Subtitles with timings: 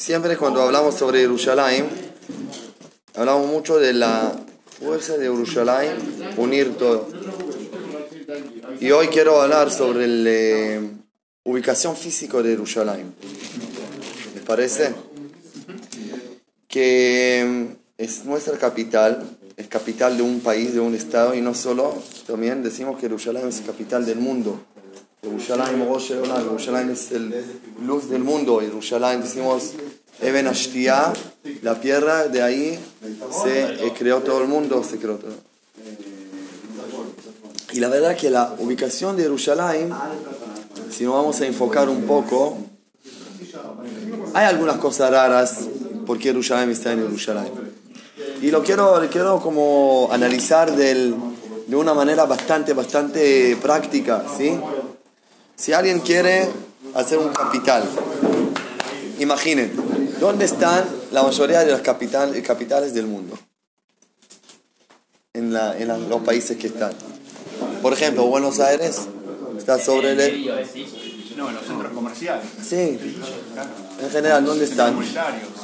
[0.00, 1.86] Siempre cuando hablamos sobre Jerusalén,
[3.14, 4.32] hablamos mucho de la
[4.78, 5.92] fuerza de Jerusalén,
[6.38, 7.06] unir todo.
[8.80, 10.90] Y hoy quiero hablar sobre la eh,
[11.44, 13.14] ubicación física de Jerusalén.
[14.34, 14.94] ¿Les parece?
[16.66, 21.52] Que mm, es nuestra capital, es capital de un país, de un estado, y no
[21.52, 21.94] solo,
[22.26, 24.64] también decimos que Jerusalén es capital del mundo.
[25.22, 27.34] Jerusalén es el
[27.84, 28.60] luz del mundo.
[28.60, 29.74] Jerusalén, decimos,
[30.22, 31.12] Eben Ashtia,
[31.62, 32.78] la tierra, de ahí
[33.42, 35.32] se eh, creó todo el mundo, se creó todo.
[37.72, 39.92] Y la verdad que la ubicación de Jerusalén,
[40.90, 42.58] si nos vamos a enfocar un poco,
[44.34, 45.58] hay algunas cosas raras
[46.06, 47.52] porque Jerusalén está en Jerusalén.
[48.42, 51.14] Y lo quiero, quiero como analizar del,
[51.66, 54.58] de una manera bastante, bastante práctica, ¿sí?
[55.56, 56.48] Si alguien quiere
[56.94, 57.84] hacer un capital,
[59.18, 59.89] imaginen,
[60.20, 63.38] ¿dónde están la mayoría de las capitales del mundo?
[65.32, 66.92] En, la, en los países que están.
[67.82, 69.00] Por ejemplo, Buenos Aires
[69.56, 70.46] está sobre el...
[71.36, 72.44] No, en los centros comerciales.
[72.62, 72.98] Sí.
[74.02, 74.98] En general, ¿dónde están?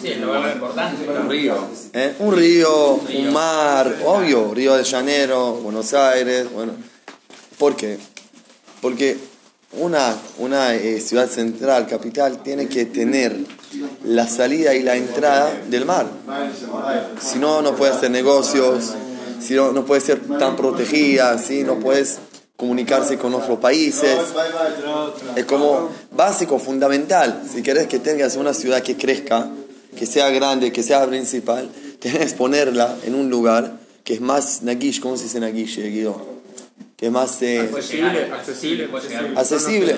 [0.01, 1.07] Sí, el lugar importante.
[1.07, 1.69] Un río.
[1.93, 2.15] ¿Eh?
[2.19, 6.73] Un río, un mar, obvio, Río de Janeiro, Buenos Aires, bueno.
[7.59, 7.99] ¿Por qué?
[8.81, 9.19] Porque
[9.73, 13.37] una, una eh, ciudad central, capital, tiene que tener
[14.05, 16.07] la salida y la entrada del mar.
[17.21, 18.95] Si no, no puede hacer negocios,
[19.41, 22.19] si no, no puede ser tan protegida, si no puedes
[22.57, 24.19] comunicarse con otros países.
[25.37, 27.43] Es como básico, fundamental.
[27.53, 29.49] Si quieres que tengas una ciudad que crezca,
[29.97, 31.69] que sea grande, que sea principal,
[32.01, 36.37] tienes que ponerla en un lugar que es más nagish, ¿cómo se dice nagish, Guido?
[36.97, 38.89] que más eh, accesible,
[39.37, 39.97] accesible.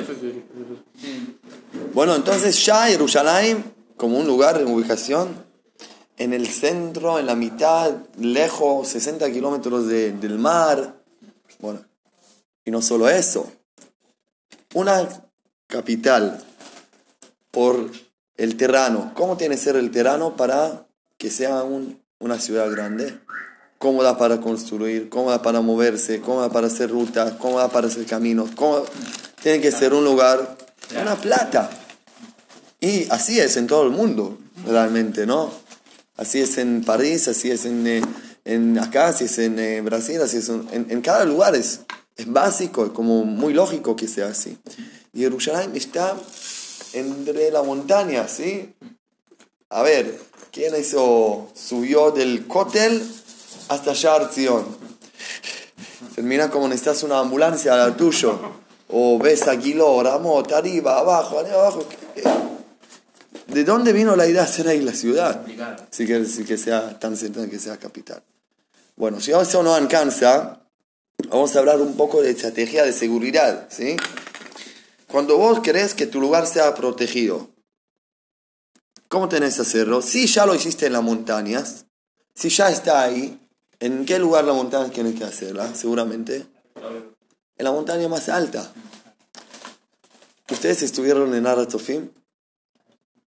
[1.94, 3.64] Bueno, entonces ya Jerusalén,
[3.96, 5.44] como un lugar de ubicación,
[6.16, 11.02] en el centro, en la mitad, lejos, 60 kilómetros del mar.
[11.60, 11.80] Bueno,
[12.64, 13.50] y no solo eso,
[14.74, 15.08] una
[15.66, 16.42] capital
[17.50, 17.90] por
[18.36, 19.12] el terreno.
[19.14, 23.18] ¿Cómo tiene que ser el terreno para que sea un, una ciudad grande?
[23.78, 28.50] cómoda para construir, cómoda para moverse, cómoda para hacer rutas, cómoda para hacer caminos.
[29.42, 30.56] Tiene que ser un lugar,
[31.00, 31.70] una plata.
[32.80, 35.52] Y así es en todo el mundo, realmente, ¿no?
[36.16, 38.02] Así es en París, así es en, eh,
[38.44, 41.54] en acá, así es en eh, Brasil, así es en, en, cada lugar.
[41.54, 41.80] Es,
[42.16, 44.58] es básico, es como muy lógico que sea así.
[45.12, 46.16] Y Jerusalén está
[46.92, 48.74] entre la montaña, ¿sí?
[49.70, 50.18] A ver,
[50.50, 53.02] ¿quién hizo, subió del cótel
[53.68, 54.28] hasta allá
[56.14, 58.67] Termina como necesitas una ambulancia a la tuyo.
[58.88, 61.86] O ves a Ramot, arriba, abajo, arriba, abajo.
[63.46, 65.42] ¿De dónde vino la idea de hacer ahí la ciudad?
[65.90, 68.22] Si quiere decir que sea tan central que sea capital.
[68.96, 70.62] Bueno, si eso no alcanza,
[71.28, 73.68] vamos a hablar un poco de estrategia de seguridad.
[73.70, 73.96] ¿sí?
[75.06, 77.50] Cuando vos querés que tu lugar sea protegido,
[79.08, 80.02] ¿cómo tenés que hacerlo?
[80.02, 81.86] Si ya lo hiciste en las montañas,
[82.34, 83.38] si ya está ahí,
[83.80, 85.72] ¿En qué lugar la montaña tienes que hacerla?
[85.74, 86.46] Seguramente.
[87.58, 88.72] En la montaña más alta.
[90.50, 92.08] ¿Ustedes estuvieron en Aratzofim?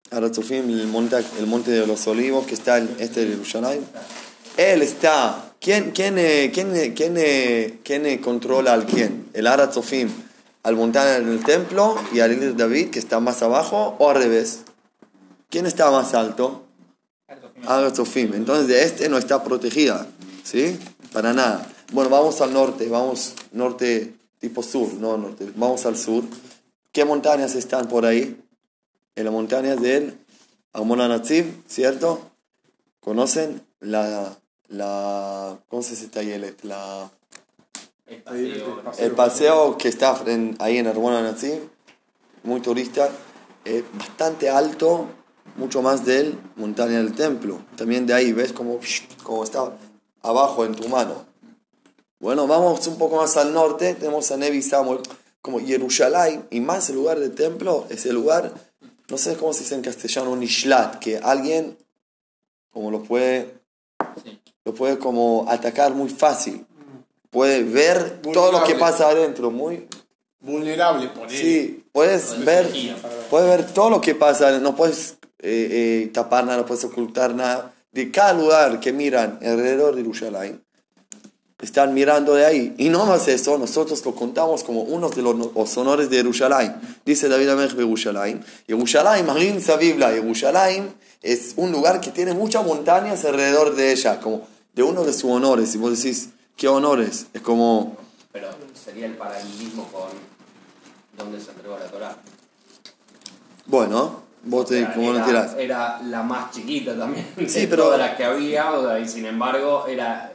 [0.09, 3.85] Aratzofim, el monte, el monte de los olivos que está en este de Jerusalén.
[4.55, 5.53] Él está.
[5.59, 9.29] ¿Quién, quién, eh, quién, eh, quién, eh, quién controla al quién?
[9.33, 10.09] ¿El Aratzofim
[10.63, 14.15] al montaña en el templo y al de David que está más abajo o al
[14.15, 14.61] revés?
[15.49, 16.63] ¿Quién está más alto?
[17.67, 18.33] Aratzofim.
[18.33, 20.07] Entonces de este no está protegida.
[20.43, 20.79] ¿Sí?
[21.11, 21.67] Para nada.
[21.91, 26.25] Bueno, vamos al norte, vamos norte tipo sur, no norte, vamos al sur.
[26.91, 28.44] ¿Qué montañas están por ahí?
[29.16, 30.18] En las montañas del
[30.74, 32.19] Amonanatzib, ¿cierto?
[33.00, 34.38] ¿Conocen la,
[34.68, 36.09] la ¿cómo se dice
[36.63, 37.09] La,
[38.07, 40.22] el paseo, el paseo que está
[40.59, 41.62] ahí en Amonanatzib,
[42.44, 43.09] muy turista,
[43.63, 45.08] eh, bastante alto,
[45.56, 47.61] mucho más del montaña del templo.
[47.78, 48.79] También de ahí, ¿ves cómo,
[49.23, 49.72] cómo está?
[50.23, 51.26] abajo en tu mano.
[52.22, 55.00] Bueno, vamos un poco más al norte, tenemos a Nevi Samuel,
[55.41, 58.53] como Jerusalén, y más el lugar del templo, es el lugar,
[59.09, 61.76] no sé cómo se dice en castellano, Nishlat, que alguien
[62.70, 63.56] como lo puede,
[64.64, 66.64] lo puede como atacar muy fácil.
[67.32, 69.88] Puede ver todo lo que pasa adentro, muy
[70.41, 72.72] vulnerable Sí, puedes ver,
[73.32, 77.34] puedes ver todo lo que pasa, no puedes eh, eh, tapar nada, no puedes ocultar
[77.34, 77.73] nada.
[77.91, 80.64] De cada lugar que miran alrededor de Jerusalén,
[81.61, 82.73] están mirando de ahí.
[82.78, 86.75] Y no más eso, nosotros lo contamos como uno de los, los honores de Jerusalén.
[87.05, 88.43] Dice David Amelch de Jerusalén.
[88.67, 94.47] Jerusalén, Marín Savibla, Jerusalén es un lugar que tiene muchas montañas alrededor de ella, como
[94.73, 95.75] de uno de sus honores.
[95.75, 97.28] Y vos decís, ¿qué honores?
[97.34, 97.96] Es como...
[98.31, 100.09] Pero sería el paralelismo con
[101.17, 102.16] donde se entregó la Torah.
[103.66, 105.19] Bueno, vos te, Era- como lo
[105.59, 108.66] era, la más chiquita también de Sí, pero- todas las que había,
[108.99, 110.30] y sin embargo era,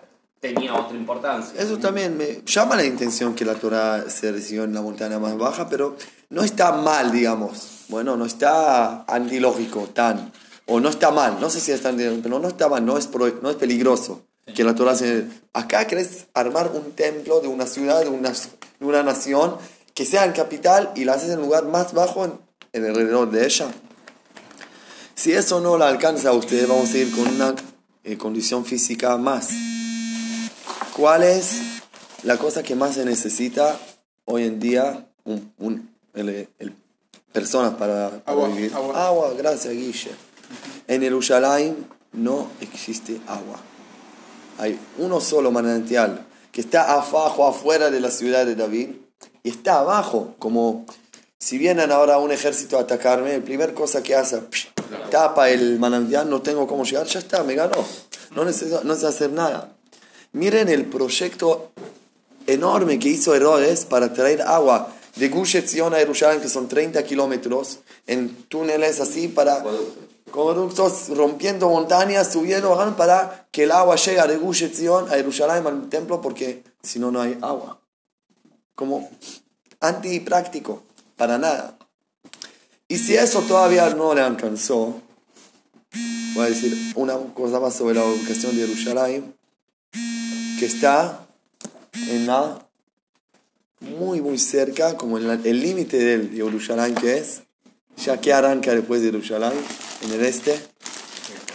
[0.54, 1.60] tenía otra importancia.
[1.60, 5.36] Eso también me llama la intención que la Torah se recibió en la montaña más
[5.36, 5.96] baja, pero
[6.30, 7.84] no está mal, digamos.
[7.88, 10.32] Bueno, no está antilógico tan,
[10.66, 13.06] o no está mal, no sé si está antilógico, pero no está mal, no es,
[13.06, 14.22] pro- no es peligroso
[14.54, 15.26] que la Torah se...
[15.52, 19.56] Acá querés armar un templo de una ciudad, de una, de una nación,
[19.94, 22.32] que sea en capital y la haces en el lugar más bajo en,
[22.72, 23.66] en el alrededor de ella.
[25.14, 27.54] Si eso no la alcanza a ustedes, vamos a ir con una
[28.04, 29.48] eh, condición física más.
[30.96, 31.60] ¿Cuál es
[32.22, 33.76] la cosa que más se necesita
[34.24, 36.72] hoy en día un, un- el- el-
[37.32, 38.72] personas para, para Agua, vivir?
[38.74, 39.32] agua.
[39.36, 40.10] gracias Guille.
[40.88, 43.60] En Jerusalén no existe agua.
[44.58, 48.88] Hay uno solo manantial que está abajo, afuera de la ciudad de David
[49.42, 50.86] y está abajo, como
[51.38, 54.68] si vienen ahora un ejército a atacarme, la primera cosa que hace, psh,
[55.10, 57.84] tapa el manantial, no tengo cómo llegar, ya está, me ganó.
[58.34, 59.75] No necesito, no necesito hacer nada.
[60.36, 61.72] Miren el proyecto
[62.46, 67.02] enorme que hizo Herodes para traer agua de Gush Etzion a Jerusalén, que son 30
[67.04, 69.64] kilómetros, en túneles así para
[70.30, 75.66] conductos rompiendo montañas, subiendo, bajando, para que el agua llegue de Gush Etzion a Jerusalén,
[75.66, 77.80] al templo, porque si no, no hay agua.
[78.74, 79.08] Como
[79.80, 80.82] antipráctico,
[81.16, 81.78] para nada.
[82.88, 85.00] Y si eso todavía no le alcanzó,
[86.34, 89.35] voy a decir una cosa más sobre la ubicación de Jerusalén,
[90.58, 91.26] que está
[92.10, 92.58] en la
[93.80, 97.42] muy muy cerca, como en el límite del Jerusalén que es,
[98.04, 99.52] ya que arranca después de Jerusalén,
[100.02, 100.58] en el este.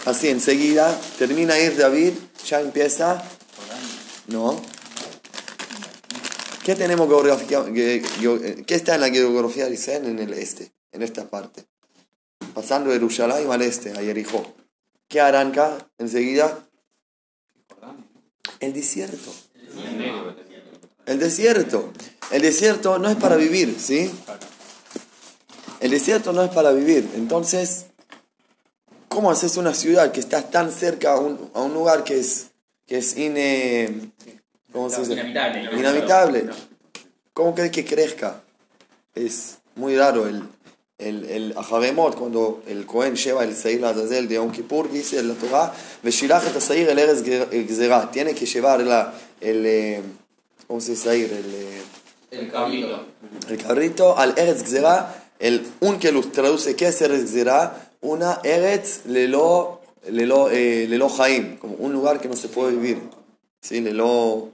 [0.04, 2.12] Así enseguida termina ir David,
[2.46, 3.22] ya empieza.
[4.28, 4.60] No.
[6.64, 10.06] ¿Qué tenemos geografía, ge- ge- ¿Qué está en la geografía de Israel?
[10.06, 11.64] En el este, en esta parte.
[12.54, 14.54] Pasando de Jerusalén al este, a Jericó.
[15.08, 16.66] ¿Qué arranca enseguida?
[18.60, 19.32] El desierto.
[21.06, 21.92] El desierto.
[22.30, 24.10] El desierto no es para vivir, ¿sí?
[25.80, 27.08] El desierto no es para vivir.
[27.16, 27.86] Entonces,
[29.08, 32.52] ¿cómo haces una ciudad que está tan cerca a un, a un lugar que es,
[32.86, 34.12] que es ine,
[34.72, 35.12] ¿cómo se dice?
[35.14, 35.78] Inhabitable.
[35.78, 36.50] Inhabitable.
[37.32, 38.42] ¿Cómo crees que crezca?
[39.14, 40.28] Es muy raro.
[40.28, 40.44] El,
[41.08, 45.28] el, el Ajaremot, cuando el Cohen lleva el Seir Azazel de Yom Kippur, dice en
[45.28, 45.72] la Torah,
[46.02, 48.10] "Veshilach et Seir el Eretz Gzerah".
[48.10, 50.02] Tiene que llevar la, el, eh,
[50.66, 51.32] ¿cómo se dice Seir?
[51.32, 51.82] El, eh,
[52.30, 53.06] El cabrito.
[53.48, 58.40] el carrito al Eretz Gzerah, el un que los traduce qué es Eretz Gzerah, una
[58.42, 62.98] Eretz lelo, lelo, eh, lelo Jaim, como un lugar que no se puede vivir,
[63.60, 63.80] ¿sí?
[63.80, 64.50] lelo,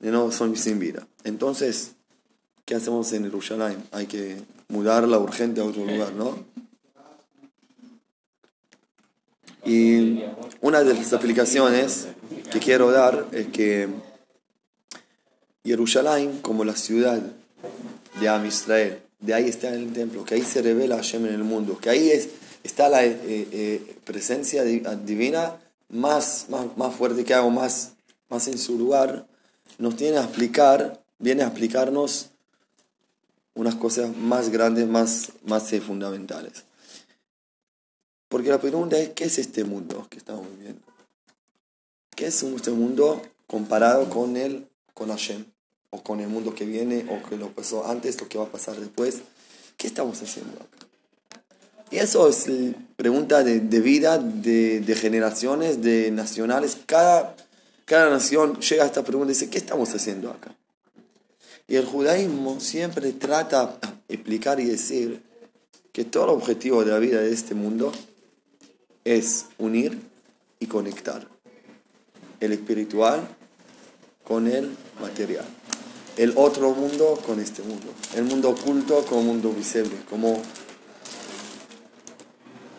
[0.00, 1.06] lelo son sin vida.
[1.24, 1.92] Entonces,
[2.64, 3.82] ¿qué hacemos en Jerusalén?
[3.92, 4.36] Hay que
[4.68, 6.44] mudarla urgente a otro lugar, ¿no?
[9.64, 10.22] Y
[10.60, 12.06] una de las aplicaciones
[12.52, 13.88] que quiero dar es que
[15.64, 17.20] Jerusalén, como la ciudad
[18.20, 21.42] de Am Israel, de ahí está el templo, que ahí se revela Hashem en el
[21.44, 22.28] mundo, que ahí es,
[22.62, 25.56] está la eh, eh, presencia di- divina
[25.88, 27.94] más, más, más fuerte que hago, más,
[28.28, 29.26] más en su lugar,
[29.78, 32.30] nos tiene a explicar, viene a explicarnos
[33.56, 36.64] unas cosas más grandes, más, más eh, fundamentales.
[38.28, 40.82] Porque la pregunta es, ¿qué es este mundo que estamos viviendo?
[42.14, 45.44] ¿Qué es este mundo comparado con el, con Hashem?
[45.90, 48.52] O con el mundo que viene, o que lo pasó antes, lo que va a
[48.52, 49.20] pasar después.
[49.76, 50.58] ¿Qué estamos haciendo?
[51.90, 52.46] Y eso es
[52.96, 56.76] pregunta de, de vida, de, de generaciones, de nacionales.
[56.84, 57.36] Cada,
[57.84, 60.54] cada nación llega a esta pregunta y dice, ¿qué estamos haciendo acá?
[61.68, 65.22] Y el judaísmo siempre trata de explicar y decir
[65.92, 67.90] que todo el objetivo de la vida de este mundo
[69.04, 70.00] es unir
[70.60, 71.26] y conectar
[72.40, 73.26] el espiritual
[74.24, 75.44] con el material,
[76.16, 80.42] el otro mundo con este mundo, el mundo oculto con el mundo visible, como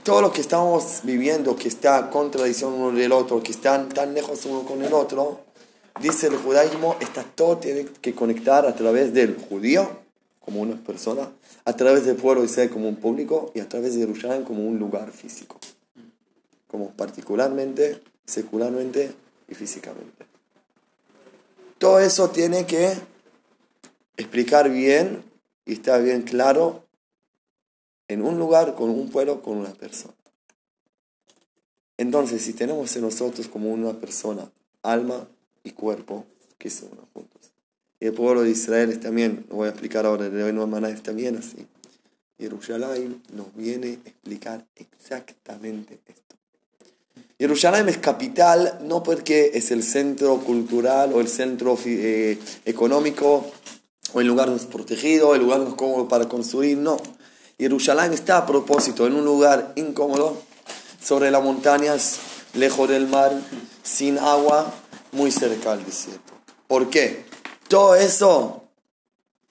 [0.03, 4.46] todo lo que estamos viviendo que está contradicción uno del otro, que están tan lejos
[4.46, 5.46] uno con el otro,
[6.01, 9.89] dice el judaísmo, está todo tiene que conectar a través del judío
[10.39, 11.29] como una persona,
[11.65, 14.79] a través del pueblo Israel como un público y a través de Jerusalén como un
[14.79, 15.59] lugar físico,
[16.67, 19.11] como particularmente, secularmente
[19.47, 20.25] y físicamente.
[21.77, 22.93] Todo eso tiene que
[24.15, 25.23] explicar bien
[25.65, 26.85] y estar bien claro
[28.07, 30.13] en un lugar, con un pueblo, con una persona.
[31.97, 34.49] Entonces, si tenemos en nosotros como una persona,
[34.81, 35.27] alma
[35.67, 36.25] y cuerpo,
[36.57, 37.51] que son unos juntos.
[38.00, 40.89] Y el pueblo de Israel es también, lo voy a explicar ahora, de hoy Maná
[40.89, 41.65] es también así.
[42.39, 46.36] Jerusalén nos viene a explicar exactamente esto.
[47.39, 53.51] Jerusalén es capital no porque es el centro cultural o el centro eh, económico
[54.13, 56.97] o el lugar más protegido, el lugar más cómodo para construir, no.
[57.59, 60.38] Jerusalén está a propósito en un lugar incómodo,
[61.03, 62.19] sobre las montañas,
[62.53, 63.31] lejos del mar,
[63.83, 64.74] sin agua,
[65.11, 66.33] muy cerca del desierto.
[66.67, 67.25] ¿Por qué?
[67.67, 68.63] Todo eso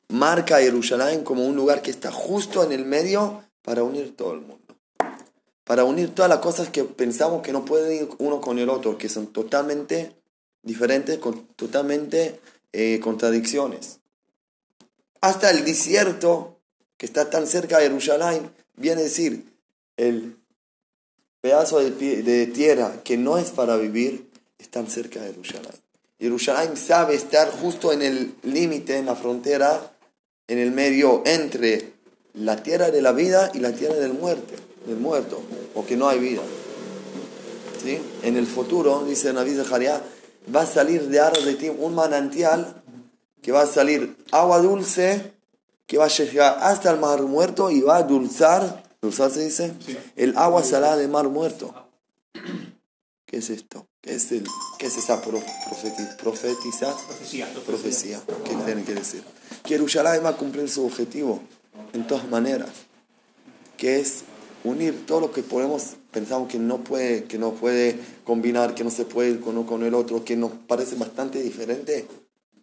[0.08, 4.32] marca a Jerusalén como un lugar que está justo en el medio para unir todo
[4.34, 4.76] el mundo.
[5.64, 8.98] Para unir todas las cosas que pensamos que no pueden ir uno con el otro,
[8.98, 10.14] que son totalmente
[10.62, 11.18] diferentes,
[11.56, 12.40] totalmente
[12.72, 13.98] eh, contradicciones.
[15.20, 16.60] Hasta el desierto,
[16.96, 19.52] que está tan cerca de Jerusalén, viene a decir,
[19.96, 20.36] el
[21.40, 24.25] pedazo de tierra que no es para vivir,
[24.58, 25.72] está cerca de Jerusalén.
[26.18, 29.92] Jerusalén sabe estar justo en el límite, en la frontera
[30.48, 31.94] en el medio entre
[32.34, 34.54] la tierra de la vida y la tierra del muerte,
[34.86, 35.42] del muerto,
[35.74, 36.42] o que no hay vida.
[37.82, 37.98] ¿Sí?
[38.22, 40.00] En el futuro, dice Naví Zaharia,
[40.54, 42.82] va a salir de ti un manantial
[43.42, 45.32] que va a salir agua dulce
[45.86, 49.72] que va a llegar hasta el mar muerto y va a dulzar, dulzar se dice,
[50.16, 51.72] el agua salada del mar muerto.
[53.26, 53.88] ¿Qué es esto?
[54.00, 54.46] ¿Qué es, el,
[54.78, 56.94] qué es esa profetizar?
[57.06, 57.52] Profecía.
[57.66, 58.22] Profecía.
[58.44, 59.24] ¿Qué tiene que decir?
[59.66, 61.40] que Jerusalén va a cumplir su objetivo
[61.92, 62.70] en todas maneras,
[63.76, 64.22] que es
[64.64, 68.90] unir todo lo que podemos, pensamos que no puede, que no puede combinar, que no
[68.90, 72.06] se puede ir con uno con el otro, que nos parece bastante diferente,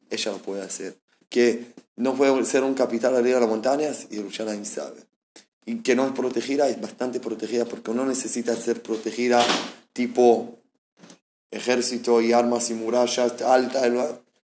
[0.09, 0.97] ella lo puede hacer.
[1.29, 5.01] Que no puede ser un capital arriba de las montañas y Jerusalén sabe.
[5.65, 9.43] Y que no es protegida, es bastante protegida porque no necesita ser protegida
[9.93, 10.59] tipo
[11.51, 13.91] ejército y armas y murallas altas.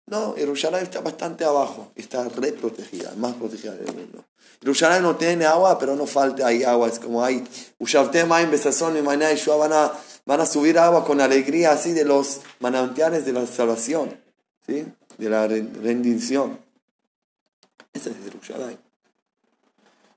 [0.06, 4.26] No, Jerusalén está bastante abajo, está re protegida, más protegida del mundo.
[4.60, 6.88] Jerusalén no tiene agua, pero no falta ahí agua.
[6.88, 7.44] Es como hay,
[9.58, 9.92] van a,
[10.26, 14.18] van a subir agua con alegría así de los manantiales de la salvación,
[14.66, 14.86] ¿sí?
[15.18, 16.60] de la rendición.
[17.94, 18.80] Esa es Jerusalén.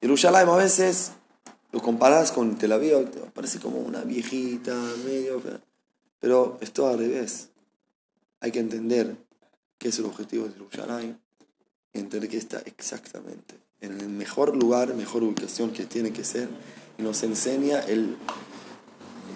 [0.00, 1.12] Jerusalén a veces
[1.73, 5.42] lo comparas con Tel Aviv, parece como una viejita, medio,
[6.20, 7.49] pero es todo al revés.
[8.40, 9.16] Hay que entender
[9.78, 11.18] qué es el objetivo de Jerusalén
[11.92, 16.49] y entender que está exactamente en el mejor lugar, mejor ubicación que tiene que ser
[16.99, 18.16] y nos enseña el,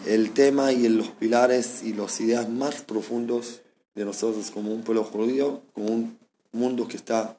[0.07, 3.61] el tema y los pilares y las ideas más profundos
[3.95, 6.19] de nosotros como un pueblo judío, como un
[6.53, 7.37] mundo que está,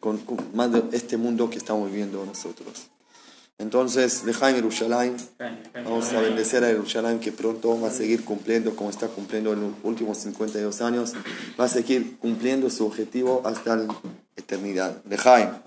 [0.00, 0.20] con,
[0.54, 2.88] más de este mundo que estamos viviendo nosotros.
[3.58, 5.16] Entonces, deja en Jerusalén,
[5.74, 9.62] vamos a bendecer a Jerusalén que pronto va a seguir cumpliendo como está cumpliendo en
[9.62, 11.14] los últimos 52 años,
[11.58, 13.94] va a seguir cumpliendo su objetivo hasta la
[14.36, 15.02] eternidad.
[15.04, 15.62] Deja.